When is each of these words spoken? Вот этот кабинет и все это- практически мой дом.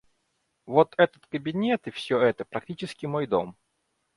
Вот 0.65 0.95
этот 0.97 1.27
кабинет 1.27 1.85
и 1.87 1.91
все 1.91 2.19
это- 2.19 2.43
практически 2.43 3.05
мой 3.05 3.27
дом. 3.27 3.55